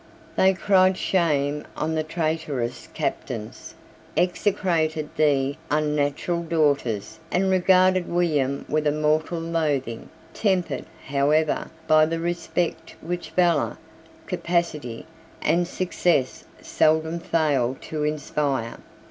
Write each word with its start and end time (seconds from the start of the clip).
They 0.35 0.55
cried 0.55 0.97
shame 0.97 1.63
on 1.77 1.93
the 1.93 2.01
traitorous 2.01 2.87
captains, 2.91 3.75
execrated 4.17 5.09
the 5.15 5.57
unnatural 5.69 6.41
daughters, 6.41 7.19
and 7.31 7.51
regarded 7.51 8.09
William 8.09 8.65
with 8.67 8.87
a 8.87 8.91
mortal 8.91 9.37
loathing, 9.39 10.09
tempered, 10.33 10.85
however, 11.05 11.69
by 11.85 12.07
the 12.07 12.19
respect 12.19 12.95
which 13.01 13.29
valour, 13.35 13.77
capacity, 14.25 15.05
and 15.39 15.67
success 15.67 16.45
seldom 16.63 17.19
fail 17.19 17.77
to 17.81 18.03
inspire. 18.03 18.79